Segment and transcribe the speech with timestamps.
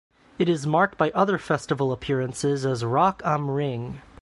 [0.39, 4.01] It is marked by other festival appearances as Rock am Ring.